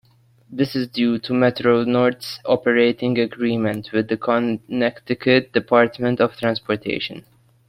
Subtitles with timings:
[0.49, 7.23] This is due to Metro-North's operating agreement with the Connecticut Department of Transportation.